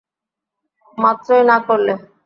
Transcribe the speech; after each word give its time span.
মাত্রই 0.97 1.43
না 1.49 1.57
করলে। 1.67 1.93